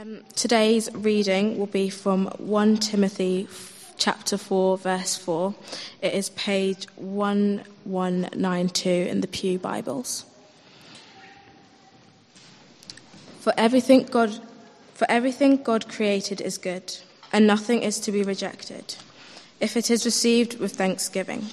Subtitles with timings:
[0.00, 3.48] Um, today's reading will be from 1 Timothy
[3.96, 5.56] chapter 4, verse 4.
[6.00, 10.24] It is page 1192 in the Pew Bibles.
[13.40, 14.38] For everything God,
[14.94, 16.96] for everything God created is good,
[17.32, 18.94] and nothing is to be rejected,
[19.58, 21.44] if it is received with thanksgiving.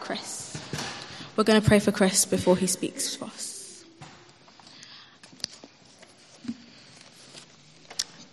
[0.00, 0.60] Chris.
[1.36, 3.47] We're going to pray for Chris before he speaks for us.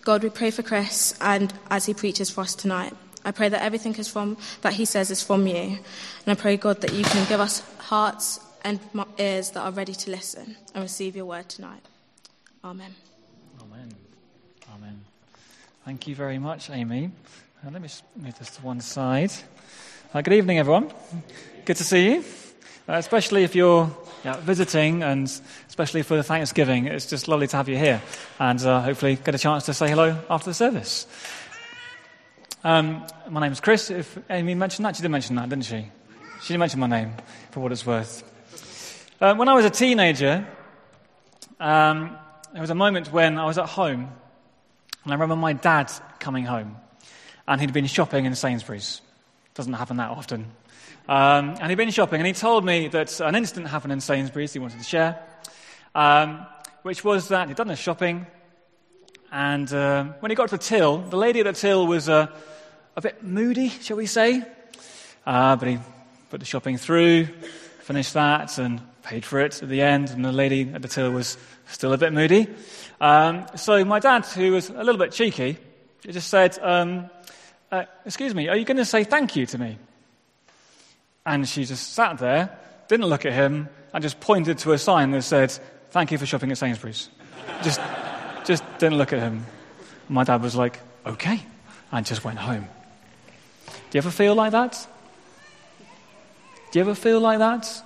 [0.06, 2.94] God, we pray for Chris and as he preaches for us tonight.
[3.26, 5.56] I pray that everything is from that he says is from you.
[5.56, 8.80] And I pray, God, that you can give us hearts and
[9.18, 11.82] ears that are ready to listen and receive your word tonight.
[12.64, 12.94] Amen.
[13.60, 13.90] Amen.
[14.76, 15.02] Amen.
[15.84, 17.10] Thank you very much, Amy.
[17.66, 19.32] Uh, let me move this to one side.
[20.14, 20.92] Uh, good evening, everyone.
[21.66, 22.24] Good to see you,
[22.88, 23.90] especially if you're
[24.42, 25.28] visiting and
[25.68, 26.86] especially for Thanksgiving.
[26.88, 28.02] It's just lovely to have you here
[28.40, 31.08] and uh, hopefully get a chance to say hello after the service.
[32.64, 33.92] Um, my name is Chris.
[33.92, 35.88] If Amy mentioned that, she did mention that, didn't she?
[36.42, 37.14] She didn't mention my name,
[37.52, 38.24] for what it's worth.
[39.22, 40.48] Uh, when I was a teenager,
[41.60, 42.18] um,
[42.54, 44.12] there was a moment when I was at home
[45.04, 46.78] and I remember my dad coming home
[47.48, 49.02] and he'd been shopping in Sainsbury's.
[49.56, 50.52] Doesn't happen that often.
[51.08, 54.52] Um, and he'd been shopping, and he told me that an incident happened in Sainsbury's
[54.52, 55.18] he wanted to share,
[55.94, 56.46] um,
[56.82, 58.28] which was that he'd done his shopping,
[59.32, 62.28] and uh, when he got to the till, the lady at the till was uh,
[62.98, 64.44] a bit moody, shall we say.
[65.26, 65.80] Uh, but he
[66.30, 67.26] put the shopping through,
[67.80, 71.12] finished that, and paid for it at the end, and the lady at the till
[71.12, 72.48] was still a bit moody.
[73.00, 75.58] Um, so my dad, who was a little bit cheeky,
[76.06, 77.10] just said, um,
[77.72, 79.78] uh, Excuse me, are you going to say thank you to me?
[81.26, 82.58] And she just sat there,
[82.88, 85.58] didn't look at him, and just pointed to a sign that said,
[85.92, 87.10] Thank you for shopping at Sainsbury's.
[87.64, 87.80] just,
[88.46, 89.46] just didn't look at him.
[90.10, 91.42] My dad was like, Okay,
[91.92, 92.68] and just went home.
[93.68, 94.88] Do you ever feel like that?
[96.72, 97.84] Do you ever feel like that?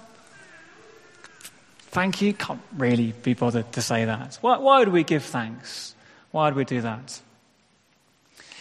[1.91, 2.33] Thank you.
[2.33, 4.37] Can't really be bothered to say that.
[4.41, 5.95] Why, why would we give thanks?
[6.31, 7.21] Why would we do that?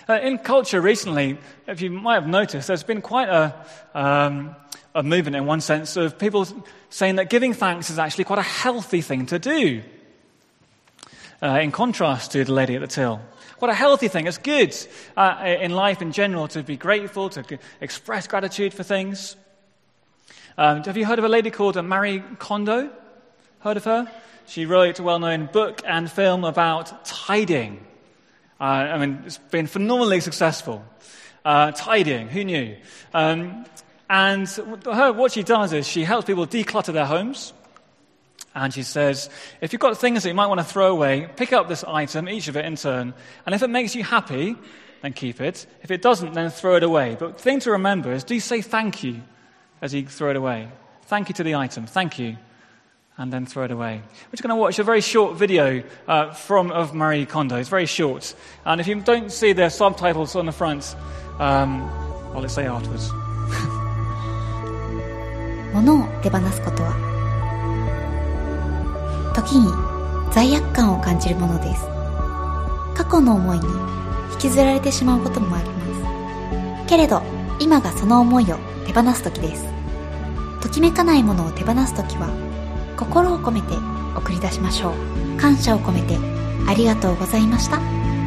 [0.09, 1.37] Uh, in culture recently,
[1.67, 3.55] if you might have noticed, there's been quite a,
[3.95, 4.57] um,
[4.95, 6.47] a movement in one sense of people
[6.89, 9.83] saying that giving thanks is actually quite a healthy thing to do.
[11.43, 13.21] Uh, in contrast to the lady at the till.
[13.59, 14.27] What a healthy thing.
[14.27, 14.75] It's good
[15.15, 19.37] uh, in life in general to be grateful, to express gratitude for things.
[20.57, 22.91] Um, have you heard of a lady called Marie Kondo?
[23.61, 24.11] Heard of her?
[24.47, 27.85] She wrote a well known book and film about tidying.
[28.61, 30.85] Uh, I mean, it's been phenomenally successful.
[31.45, 32.77] Uh, tidying, who knew?
[33.15, 33.65] Um,
[34.11, 37.53] and her, what she does is she helps people declutter their homes.
[38.55, 39.31] And she says,
[39.61, 42.29] if you've got things that you might want to throw away, pick up this item,
[42.29, 43.15] each of it in turn.
[43.47, 44.57] And if it makes you happy,
[45.03, 45.67] then keep it.
[45.83, 47.17] If it doesn't, then throw it away.
[47.19, 49.23] But the thing to remember is do say thank you
[49.81, 50.69] as you throw it away.
[51.05, 51.87] Thank you to the item.
[51.87, 52.37] Thank you.
[53.19, 54.01] And then throw it away.
[54.01, 57.57] We're just going to watch a very short video uh, from of Marie Kondo.
[57.57, 58.33] It's very short.
[58.65, 60.95] And if you don't see the subtitles on the front,
[61.41, 61.81] um,
[62.33, 63.11] well, let's say afterwards.
[65.75, 66.95] 物を手放すことは
[69.35, 69.71] 時に
[70.33, 71.83] 罪悪感を感じるものです
[72.95, 73.67] 過去の思いに
[74.33, 77.23] 引きずられてしまうこともありますけれど
[77.61, 79.65] 今がその思いを手放す時です
[80.61, 82.48] ときめかないものを手放す時は
[82.99, 83.77] 心を込めて
[84.17, 85.41] 送り出しましょう。
[85.41, 86.19] 感謝を込めて
[86.67, 87.79] ありがとうございました。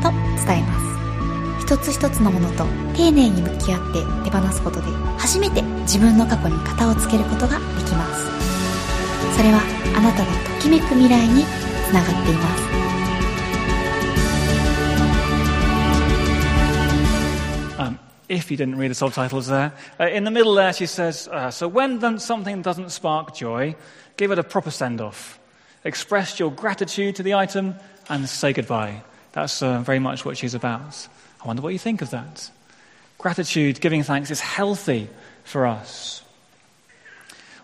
[0.01, 0.09] と
[0.47, 1.61] 伝えます。
[1.61, 2.65] 一つ一つのものと
[2.95, 4.87] 丁寧に向き合って手放すことで
[5.17, 8.25] 初めて自分の過去に型をつけることができます。
[9.35, 9.61] それは
[9.97, 12.70] あなたのときめく未来につながっています。
[18.31, 19.73] If you didn't read the subtitles there.
[19.99, 23.75] Uh, in the middle there, she says, uh, So when something doesn't spark joy,
[24.15, 25.37] give it a proper send off.
[25.83, 27.75] Express your gratitude to the item
[28.07, 29.01] and say goodbye.
[29.33, 31.07] That's uh, very much what she's about.
[31.43, 32.49] I wonder what you think of that.
[33.17, 35.09] Gratitude, giving thanks, is healthy
[35.43, 36.23] for us.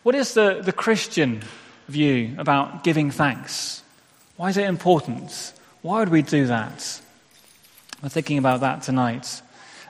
[0.04, 1.44] What is the, the Christian
[1.88, 3.84] view about giving thanks?
[4.36, 5.54] Why is it important?
[5.82, 7.02] Why would we do that?
[8.04, 9.42] We're thinking about that tonight.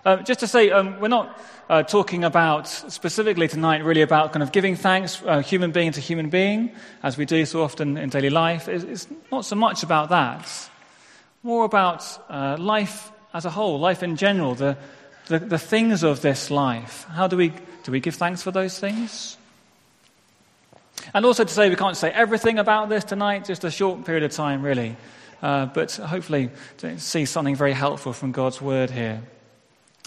[0.05, 1.39] Uh, just to say, um, we're not
[1.69, 5.99] uh, talking about specifically tonight really about kind of giving thanks, uh, human being to
[5.99, 6.71] human being,
[7.03, 8.67] as we do so often in daily life.
[8.67, 10.69] It's, it's not so much about that.
[11.43, 14.77] More about uh, life as a whole, life in general, the,
[15.27, 17.05] the, the things of this life.
[17.09, 17.51] How do we,
[17.83, 19.37] do we give thanks for those things?
[21.13, 24.23] And also to say we can't say everything about this tonight, just a short period
[24.23, 24.95] of time, really.
[25.41, 29.21] uh, but hopefully to see something very helpful from God's word here.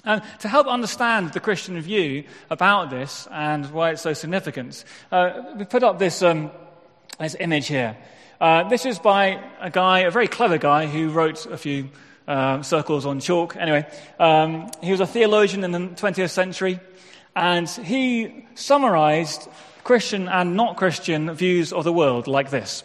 [0.05, 5.43] And to help understand the Christian view about this and why it's so significant, uh,
[5.57, 6.51] we put up this, um,
[7.19, 7.97] this image here.
[8.41, 11.91] Uh, this is by a guy, a very clever guy, who wrote a few
[12.27, 13.57] uh, circles on chalk.
[13.57, 13.87] Anyway,
[14.19, 16.81] um, he was a theologian in the 20th century,
[17.37, 19.49] and he summarized
[19.85, 22.83] Christian and not Christian views of the world like this.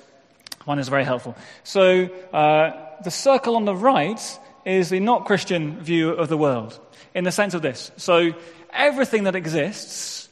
[0.65, 1.38] One is very helpful.
[1.63, 2.71] So, uh,
[3.03, 6.79] the circle on the right is the not Christian view of the world
[7.15, 7.91] in the sense of this.
[7.97, 8.35] So,
[8.71, 10.29] everything that exists,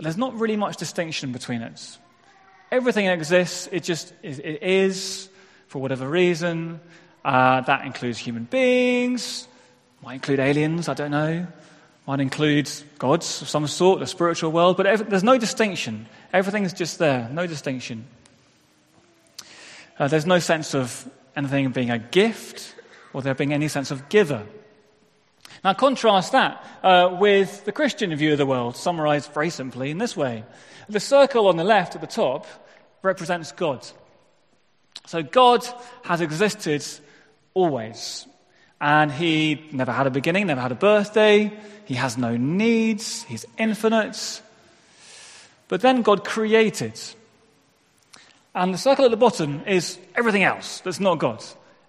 [0.00, 1.98] there's not really much distinction between it.
[2.72, 5.28] Everything that exists, it just is, it is
[5.68, 6.80] for whatever reason.
[7.24, 9.46] Uh, that includes human beings,
[10.02, 11.46] might include aliens, I don't know.
[12.06, 16.06] Might include gods of some sort, the spiritual world, but every, there's no distinction.
[16.32, 18.06] Everything's just there, no distinction.
[19.98, 21.06] Uh, there's no sense of
[21.36, 22.74] anything being a gift
[23.12, 24.46] or there being any sense of giver.
[25.64, 29.98] Now, contrast that uh, with the Christian view of the world, summarized very simply in
[29.98, 30.44] this way.
[30.88, 32.46] The circle on the left at the top
[33.02, 33.86] represents God.
[35.06, 35.66] So, God
[36.04, 36.84] has existed
[37.54, 38.26] always.
[38.80, 41.52] And he never had a beginning, never had a birthday.
[41.84, 43.24] He has no needs.
[43.24, 44.42] He's infinite.
[45.66, 46.98] But then God created.
[48.54, 51.44] And the circle at the bottom is everything else that's not God.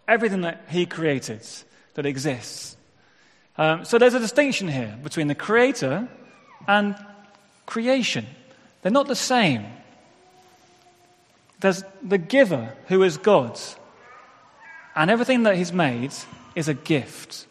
[0.08, 1.46] Everything that he created
[1.94, 2.76] that exists.
[3.60, 6.08] Um, so there's a distinction here between the creator
[6.66, 6.96] and
[7.66, 8.26] creation.
[8.82, 9.66] They're not the same.
[11.60, 13.60] There's the giver who is God,
[14.96, 16.14] and everything that he's made
[16.56, 17.48] is a gift.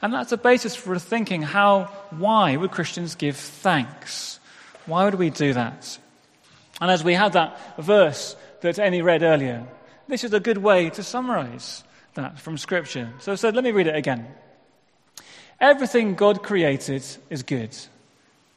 [0.00, 4.40] And that's a basis for thinking how, why would Christians give thanks?
[4.86, 5.98] Why would we do that?
[6.80, 9.66] And as we had that verse that Annie read earlier,
[10.08, 11.84] this is a good way to summarize
[12.14, 13.12] that from Scripture.
[13.20, 14.26] So, so let me read it again.
[15.60, 17.74] Everything God created is good,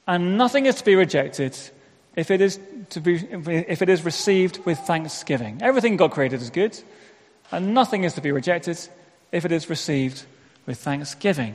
[0.07, 1.57] and nothing is to be rejected
[2.15, 2.59] if it is,
[2.89, 5.61] to be, if it is received with thanksgiving.
[5.61, 6.77] Everything God created is good,
[7.51, 8.77] and nothing is to be rejected
[9.31, 10.25] if it is received
[10.65, 11.53] with thanksgiving.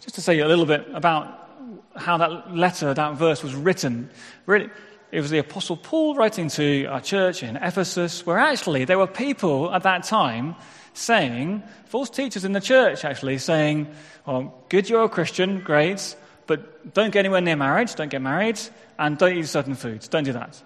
[0.00, 1.48] Just to say a little bit about
[1.94, 4.10] how that letter, that verse was written.
[4.46, 4.70] Really,
[5.12, 9.06] it was the Apostle Paul writing to a church in Ephesus, where actually there were
[9.06, 10.56] people at that time
[10.96, 13.86] saying, false teachers in the church actually saying,
[14.26, 16.16] well, good, you're a Christian, great,
[16.46, 18.58] but don't get anywhere near marriage, don't get married,
[18.98, 20.08] and don't eat certain foods.
[20.08, 20.62] Don't do that.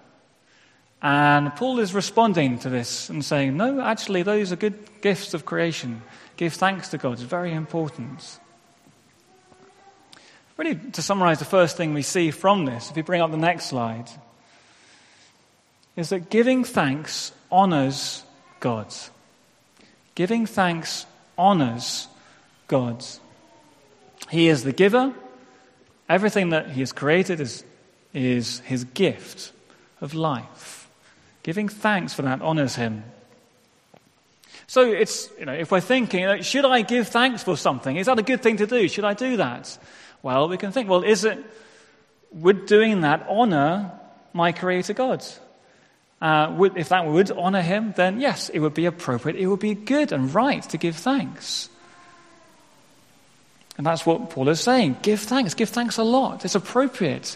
[1.01, 5.45] And Paul is responding to this and saying, no, actually, those are good gifts of
[5.45, 6.03] creation.
[6.37, 7.13] Give thanks to God.
[7.13, 8.39] It's very important.
[10.57, 13.37] Really, to summarize the first thing we see from this, if you bring up the
[13.37, 14.09] next slide,
[15.95, 18.23] is that giving thanks honors
[18.59, 18.93] God.
[20.21, 22.07] Giving thanks honors
[22.67, 23.03] God.
[24.29, 25.15] He is the giver.
[26.07, 27.63] Everything that He has created is,
[28.13, 29.51] is His gift
[29.99, 30.87] of life.
[31.41, 33.03] Giving thanks for that honors Him.
[34.67, 37.95] So it's, you know, if we're thinking, should I give thanks for something?
[37.95, 38.87] Is that a good thing to do?
[38.87, 39.75] Should I do that?
[40.21, 41.43] Well, we can think, well, is it,
[42.31, 43.91] would doing that honor
[44.33, 45.25] my Creator God?
[46.21, 49.37] Uh, if that would honor him, then yes, it would be appropriate.
[49.37, 51.67] It would be good and right to give thanks.
[53.77, 54.97] And that's what Paul is saying.
[55.01, 55.55] Give thanks.
[55.55, 56.45] Give thanks a lot.
[56.45, 57.35] It's appropriate.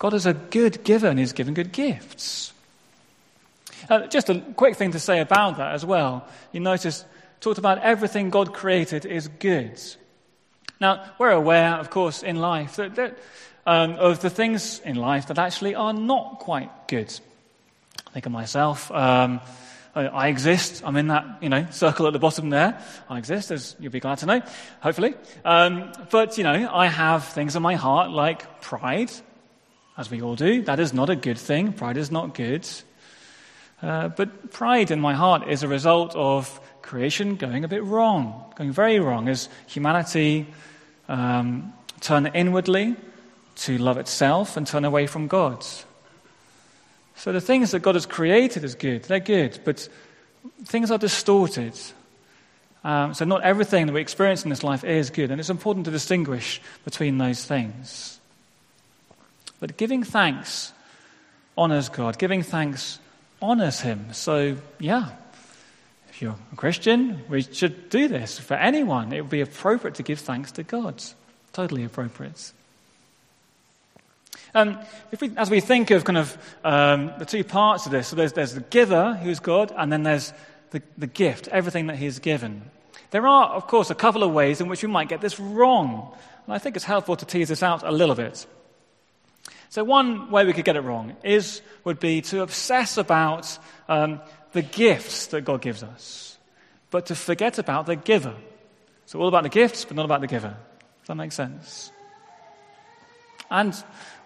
[0.00, 2.52] God is a good giver and he's given good gifts.
[3.88, 6.26] Uh, just a quick thing to say about that as well.
[6.50, 7.04] You notice,
[7.40, 9.80] talked about everything God created is good.
[10.80, 13.18] Now, we're aware, of course, in life that, that
[13.64, 17.12] um, of the things in life that actually are not quite good
[18.16, 18.90] think of myself.
[18.90, 19.42] Um,
[19.94, 20.82] I, exist.
[20.86, 22.82] I'm in that, you know, circle at the bottom there.
[23.10, 24.40] I exist, as you'll be glad to know,
[24.80, 25.12] hopefully.
[25.44, 29.10] Um, but, you know, I have things in my heart like pride,
[29.98, 30.62] as we all do.
[30.62, 31.74] That is not a good thing.
[31.74, 32.66] Pride is not good.
[33.82, 38.50] Uh, but pride in my heart is a result of creation going a bit wrong,
[38.56, 40.46] going very wrong, as humanity
[41.06, 42.96] um, turn inwardly
[43.56, 45.66] to love itself and turn away from God.
[47.16, 49.04] So the things that God has created is good.
[49.04, 49.88] They're good, but
[50.64, 51.78] things are distorted.
[52.84, 55.86] Um, so not everything that we experience in this life is good, and it's important
[55.86, 58.20] to distinguish between those things.
[59.58, 60.72] But giving thanks
[61.56, 62.18] honors God.
[62.18, 62.98] Giving thanks
[63.40, 64.12] honors Him.
[64.12, 65.10] So, yeah,
[66.10, 68.38] if you're a Christian, we should do this.
[68.38, 71.02] For anyone, it would be appropriate to give thanks to God.
[71.52, 72.52] Totally appropriate.
[74.54, 74.78] Um,
[75.20, 78.32] we, as we think of kind of um, the two parts of this, so there's,
[78.32, 80.32] there's the giver, who's God, and then there's
[80.70, 82.70] the, the gift, everything that He's given.
[83.10, 86.14] There are, of course, a couple of ways in which we might get this wrong.
[86.46, 88.46] And I think it's helpful to tease this out a little bit.
[89.68, 94.20] So, one way we could get it wrong is, would be to obsess about um,
[94.52, 96.38] the gifts that God gives us,
[96.90, 98.34] but to forget about the giver.
[99.06, 100.56] So, all about the gifts, but not about the giver.
[101.00, 101.90] Does that make sense?
[103.50, 103.74] And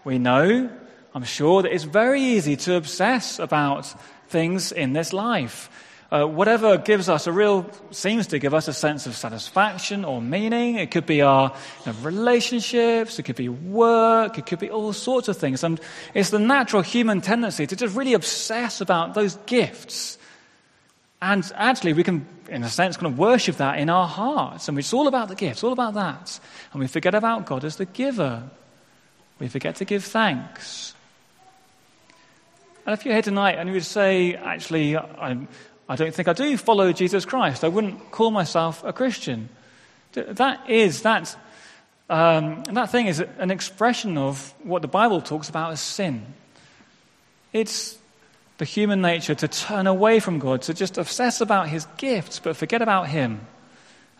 [0.05, 0.71] we know,
[1.15, 3.93] I'm sure, that it's very easy to obsess about
[4.29, 5.71] things in this life.
[6.13, 10.21] Uh, whatever gives us a real, seems to give us a sense of satisfaction or
[10.21, 10.75] meaning.
[10.75, 11.55] It could be our
[11.87, 15.63] you know, relationships, it could be work, it could be all sorts of things.
[15.63, 15.81] And
[16.13, 20.19] it's the natural human tendency to just really obsess about those gifts.
[21.23, 24.69] And actually, we can, in a sense, kind of worship that in our hearts.
[24.69, 26.41] And it's all about the gifts, all about that.
[26.73, 28.51] And we forget about God as the giver.
[29.41, 30.95] We forget to give thanks.
[32.87, 35.49] And if you're here tonight and you would say, actually, I'm,
[35.89, 39.49] I don't think I do follow Jesus Christ, I wouldn't call myself a Christian.
[40.13, 41.37] That is, that,
[42.11, 46.27] um, that thing is an expression of what the Bible talks about as sin.
[47.53, 47.99] It's
[48.59, 52.57] the human nature to turn away from God, to just obsess about his gifts, but
[52.57, 53.41] forget about him.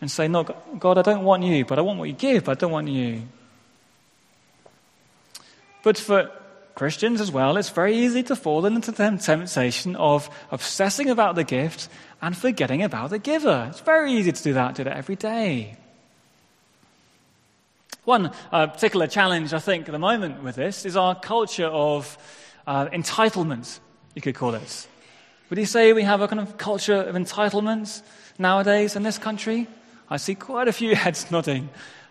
[0.01, 2.53] And say, No, God, I don't want you, but I want what you give, but
[2.53, 3.23] I don't want you.
[5.83, 6.31] But for
[6.75, 11.45] Christians as well, it's very easy to fall into the temptation of obsessing about the
[11.45, 11.89] gift
[12.23, 13.69] and forgetting about the giver.
[13.71, 15.77] It's very easy to do that, do that every day.
[18.05, 22.17] One uh, particular challenge, I think, at the moment with this is our culture of
[22.67, 23.79] uh, entitlement,
[24.15, 24.89] you could call it.
[25.51, 28.03] Would you say we have a kind of culture of entitlement
[28.39, 29.67] nowadays in this country?
[30.09, 31.69] I see quite a few heads nodding.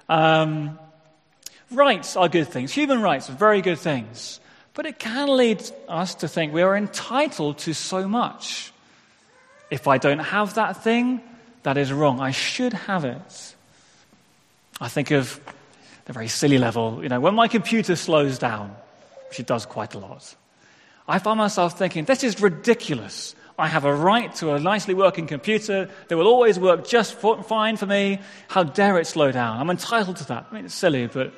[0.07, 0.77] Um,
[1.71, 2.71] Rights are good things.
[2.73, 4.39] Human rights are very good things.
[4.73, 8.71] But it can lead us to think we are entitled to so much.
[9.69, 11.21] If I don't have that thing,
[11.63, 12.19] that is wrong.
[12.19, 13.55] I should have it.
[14.81, 15.39] I think of
[16.05, 18.75] the very silly level, you know, when my computer slows down,
[19.29, 20.35] which it does quite a lot,
[21.07, 23.35] I find myself thinking, this is ridiculous.
[23.59, 27.77] I have a right to a nicely working computer that will always work just fine
[27.77, 28.19] for me.
[28.47, 29.59] How dare it slow down?
[29.59, 30.47] I'm entitled to that.
[30.49, 31.33] I mean, it's silly, but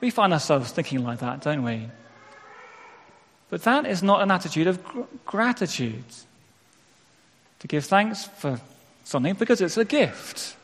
[0.00, 1.88] we find ourselves thinking like that, don't we?
[3.48, 6.04] But that is not an attitude of gr- gratitude.
[7.60, 8.60] To give thanks for
[9.04, 10.56] something because it's a gift.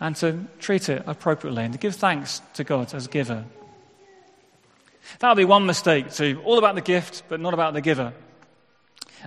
[0.00, 3.44] And to treat it appropriately and to give thanks to God as giver.
[5.18, 6.40] That would be one mistake, too.
[6.44, 8.12] All about the gift, but not about the giver.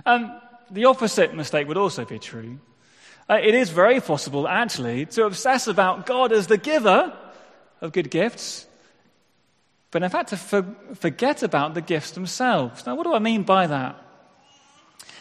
[0.06, 0.40] Um,
[0.70, 2.58] the opposite mistake would also be true.
[3.28, 7.12] Uh, it is very possible, actually, to obsess about God as the giver
[7.80, 8.66] of good gifts
[9.92, 12.84] but in fact to for, forget about the gifts themselves.
[12.84, 14.02] Now, what do I mean by that?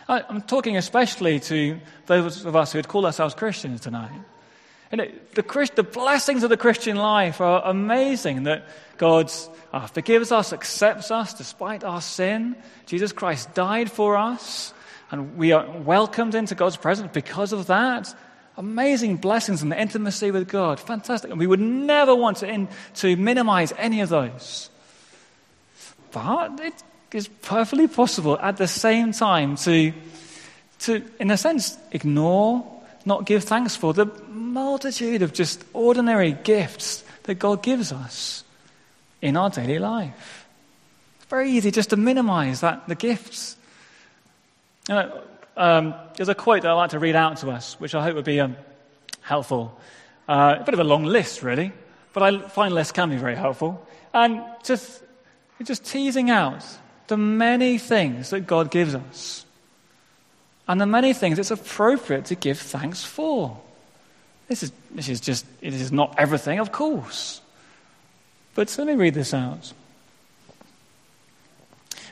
[0.07, 4.19] I, am talking especially to those of us who would call ourselves Christians tonight.
[4.91, 9.31] The, Christ, the, blessings of the Christian life are amazing that God
[9.71, 12.57] uh, forgives us, accepts us despite our sin.
[12.87, 14.73] Jesus Christ died for us,
[15.09, 18.13] and we are welcomed into God's presence because of that.
[18.61, 20.79] Amazing blessings and the intimacy with God.
[20.79, 21.31] Fantastic.
[21.31, 24.69] And we would never want to, in, to minimize any of those.
[26.11, 29.91] But it is perfectly possible at the same time to,
[30.81, 32.63] to, in a sense, ignore,
[33.03, 38.43] not give thanks for the multitude of just ordinary gifts that God gives us
[39.23, 40.45] in our daily life.
[41.15, 43.55] It's very easy just to minimize that, the gifts.
[44.87, 45.23] You know,
[45.57, 48.15] um, there's a quote that I'd like to read out to us, which I hope
[48.15, 48.55] would be um,
[49.21, 49.79] helpful.
[50.27, 51.71] Uh, a bit of a long list, really,
[52.13, 53.85] but I find lists can be very helpful.
[54.13, 55.03] And just,
[55.63, 56.63] just teasing out
[57.07, 59.45] the many things that God gives us
[60.67, 63.59] and the many things it's appropriate to give thanks for.
[64.47, 67.41] This is, this is just, it is not everything, of course.
[68.55, 69.73] But let me read this out.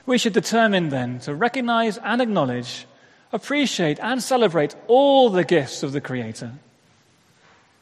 [0.06, 2.86] We should determine then to recognize and acknowledge
[3.32, 6.54] appreciate and celebrate all the gifts of the Creator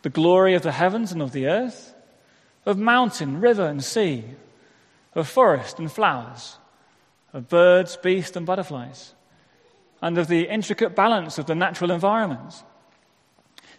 [0.04, 1.94] the glory of the heavens and of the earth,
[2.66, 4.24] of mountain, river, and sea,
[5.16, 6.58] of forest and flowers,
[7.34, 9.14] of birds, beasts, and butterflies,
[10.02, 12.64] and of the intricate balance of the natural environment,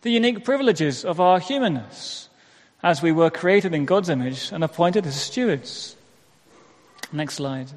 [0.03, 2.29] the unique privileges of our humanness
[2.83, 5.97] as we were created in God's image and appointed as stewards.
[7.13, 7.71] Next slide.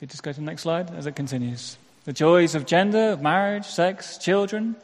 [0.00, 1.76] You just go to the next slide as it continues.
[2.04, 4.76] The joys of gender, of marriage, sex, children,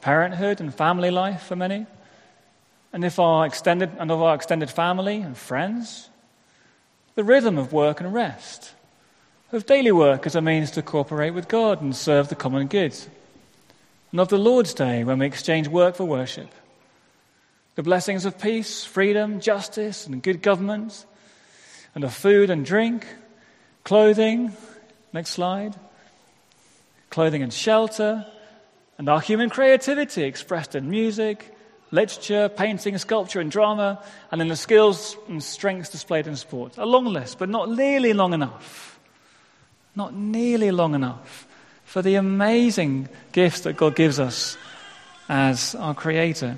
[0.00, 1.86] parenthood, and family life for many.
[2.92, 6.08] And if our extended and of our extended family and friends.
[7.14, 8.72] The rhythm of work and rest.
[9.52, 12.94] of daily work as a means to cooperate with God and serve the common good,
[14.10, 16.52] and of the Lord's Day when we exchange work for worship.
[17.76, 21.06] The blessings of peace, freedom, justice, and good government,
[21.94, 23.06] and of food and drink,
[23.86, 24.52] clothing,
[25.12, 25.72] next slide,
[27.08, 28.26] clothing and shelter,
[28.98, 31.54] and our human creativity expressed in music,
[31.92, 34.02] literature, painting, sculpture, and drama,
[34.32, 36.76] and in the skills and strengths displayed in sport.
[36.78, 38.98] A long list, but not nearly long enough.
[39.94, 41.46] Not nearly long enough
[41.84, 44.56] for the amazing gifts that God gives us
[45.28, 46.56] as our Creator.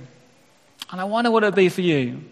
[0.90, 2.24] And I wonder what it would be for you.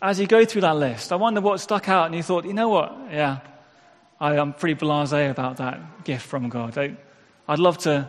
[0.00, 2.54] As you go through that list, I wonder what stuck out and you thought, you
[2.54, 2.96] know what?
[3.10, 3.40] Yeah,
[4.22, 6.78] I, am pretty blase about that gift from God.
[6.78, 6.96] I,
[7.48, 8.08] I'd love to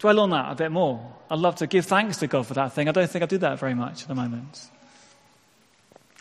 [0.00, 1.14] dwell on that a bit more.
[1.30, 2.88] I'd love to give thanks to God for that thing.
[2.88, 4.68] I don't think I do that very much at the moment.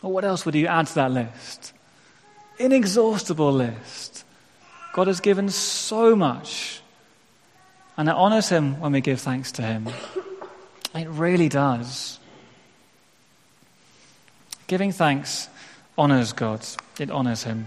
[0.03, 1.73] Or what else would you add to that list?
[2.59, 4.23] Inexhaustible list.
[4.93, 6.81] God has given so much.
[7.97, 9.89] And it honors Him when we give thanks to Him.
[10.93, 12.19] It really does.
[14.67, 15.49] Giving thanks
[15.97, 16.63] honors God,
[16.99, 17.65] it honors Him.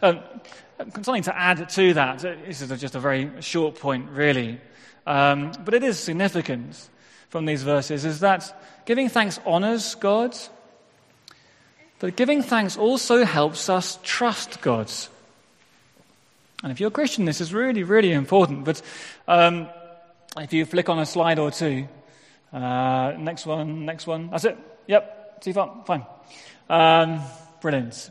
[0.00, 0.20] Um,
[1.02, 2.18] something to add to that.
[2.20, 4.60] This is just a very short point, really.
[5.06, 6.88] Um, but it is significant
[7.28, 10.36] from these verses is that giving thanks honors God,
[11.98, 14.90] but giving thanks also helps us trust God.
[16.62, 18.64] And if you're a Christian, this is really, really important.
[18.64, 18.82] But
[19.26, 19.68] um,
[20.36, 21.88] if you flick on a slide or two,
[22.52, 24.58] uh, next one, next one, that's it.
[24.86, 26.04] Yep, far, fine.
[26.68, 27.20] Um,
[27.60, 28.10] brilliant.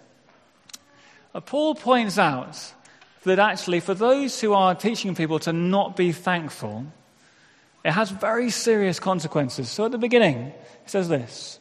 [1.37, 2.73] Uh, Paul points out
[3.23, 6.87] that actually, for those who are teaching people to not be thankful,
[7.85, 9.69] it has very serious consequences.
[9.69, 10.47] So at the beginning,
[10.83, 11.59] he says this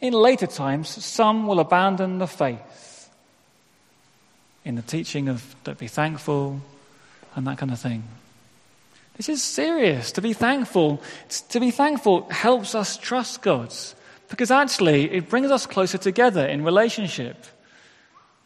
[0.00, 3.10] In later times, some will abandon the faith
[4.64, 6.60] in the teaching of don't be thankful
[7.34, 8.04] and that kind of thing.
[9.16, 10.12] This is serious.
[10.12, 11.02] To be thankful,
[11.48, 13.74] to be thankful helps us trust God
[14.28, 17.46] because actually it brings us closer together in relationship.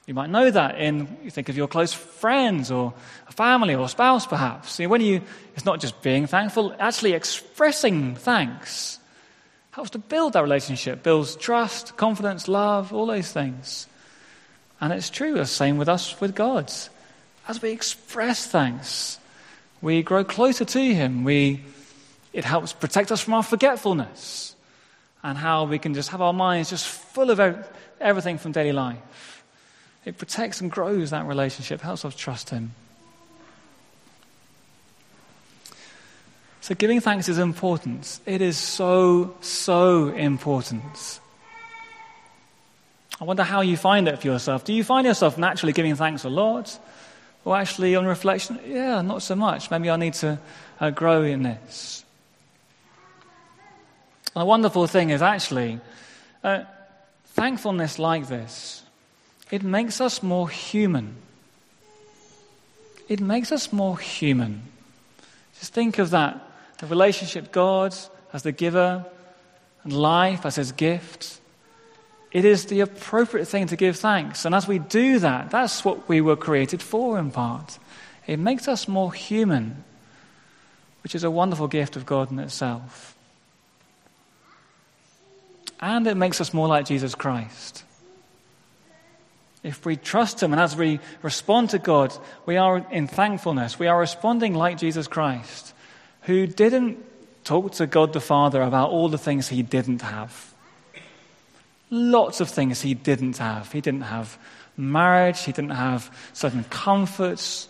[0.07, 2.95] You might know that in, you think of your close friends or
[3.31, 4.73] family or spouse perhaps.
[4.73, 5.21] See, when you,
[5.55, 9.01] it's not just being thankful, actually expressing thanks
[9.73, 13.87] helps to build that relationship, builds trust, confidence, love, all those things.
[14.81, 16.73] And it's true, the same with us with God.
[17.47, 19.19] As we express thanks,
[19.83, 21.25] we grow closer to Him.
[21.25, 21.62] We,
[22.33, 24.57] it helps protect us from our forgetfulness
[25.23, 27.66] and how we can just have our minds just full of
[28.01, 29.36] everything from daily life.
[30.07, 32.73] It protects and grows that relationship, helps us trust Him.
[36.61, 38.21] So, giving thanks is important.
[38.25, 41.21] It is so, so important.
[43.21, 44.64] I wonder how you find it for yourself.
[44.64, 46.79] Do you find yourself naturally giving thanks a lot?
[47.45, 49.71] Or actually, on reflection, yeah, not so much.
[49.71, 50.38] Maybe I need to
[50.81, 52.05] uh, grow in this.
[54.35, 55.81] And the wonderful thing is actually,
[56.45, 56.64] uh,
[57.27, 58.83] thankfulness like this
[59.50, 61.16] it makes us more human.
[63.09, 64.62] It makes us more human.
[65.59, 66.42] Just think of that
[66.78, 67.94] the relationship God
[68.32, 69.04] as the giver
[69.82, 71.38] and life as his gift.
[72.32, 74.44] It is the appropriate thing to give thanks.
[74.44, 77.78] And as we do that, that's what we were created for in part.
[78.26, 79.85] It makes us more human,
[81.02, 83.16] which is a wonderful gift of God in itself.
[85.80, 87.85] And it makes us more like Jesus Christ.
[89.66, 93.81] If we trust Him and as we respond to God, we are in thankfulness.
[93.81, 95.74] We are responding like Jesus Christ,
[96.22, 97.05] who didn't
[97.42, 100.55] talk to God the Father about all the things He didn't have.
[101.90, 103.72] Lots of things He didn't have.
[103.72, 104.38] He didn't have
[104.76, 107.66] marriage, He didn't have certain comforts.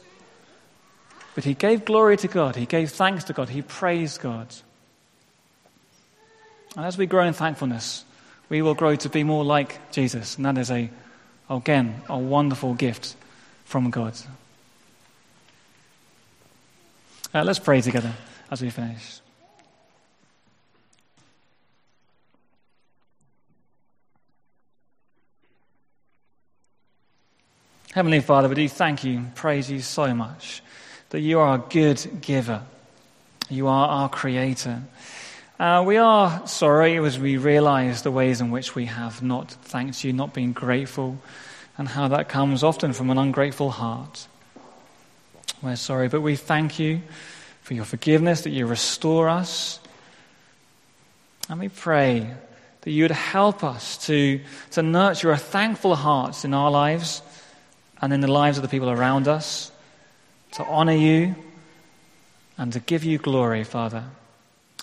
[1.35, 4.55] But He gave glory to God, He gave thanks to God, He praised God.
[6.77, 8.05] And as we grow in thankfulness,
[8.51, 10.91] we will grow to be more like Jesus, and that is a
[11.49, 13.15] Again, a wonderful gift
[13.65, 14.15] from God.
[17.35, 18.13] Uh, let's pray together
[18.51, 19.21] as we finish.
[27.93, 30.63] Heavenly Father, we do thank you praise you so much
[31.11, 32.63] that you are a good giver.
[33.49, 34.83] You are our creator.
[35.59, 40.05] Uh, we are sorry as we realize the ways in which we have not thanked
[40.05, 41.17] you, not been grateful,
[41.79, 44.29] and how that comes often from an ungrateful heart.
[45.63, 47.01] We're sorry, but we thank you
[47.63, 49.81] for your forgiveness, that you restore us.
[51.49, 52.35] And we pray
[52.83, 54.41] that you would help us to,
[54.73, 57.23] to nurture a thankful heart in our lives
[58.03, 59.73] and in the lives of the people around us,
[60.53, 61.35] to honor you
[62.59, 64.05] and to give you glory, Father.